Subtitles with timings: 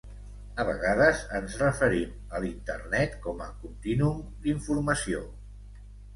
[0.61, 5.23] A vegades ens referim a l'Internet com a "continuum d'informació".